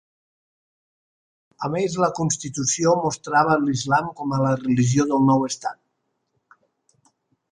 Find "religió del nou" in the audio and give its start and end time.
4.63-5.47